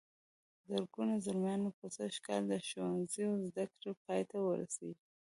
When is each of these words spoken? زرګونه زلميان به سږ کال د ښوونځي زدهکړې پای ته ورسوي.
زرګونه 0.71 1.13
زلميان 1.25 1.61
به 1.77 1.87
سږ 1.95 2.13
کال 2.27 2.41
د 2.47 2.53
ښوونځي 2.67 3.25
زدهکړې 3.47 3.91
پای 4.05 4.21
ته 4.29 4.37
ورسوي. 4.49 4.95